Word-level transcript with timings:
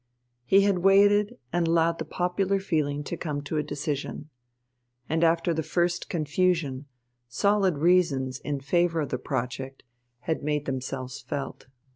He 0.45 0.61
had 0.61 0.79
waited 0.79 1.37
and 1.53 1.67
allowed 1.67 1.99
the 1.99 2.05
popular 2.05 2.59
feeling 2.59 3.03
to 3.03 3.15
come 3.15 3.43
to 3.43 3.57
a 3.57 3.61
decision. 3.61 4.31
And 5.07 5.23
after 5.23 5.53
the 5.53 5.61
first 5.61 6.09
confusion, 6.09 6.87
solid 7.27 7.77
reasons 7.77 8.39
in 8.39 8.61
favour 8.61 9.01
of 9.01 9.09
the 9.09 9.19
project 9.19 9.83
had 10.21 10.41
made 10.41 10.65
themselves 10.65 11.21
felt. 11.21 11.67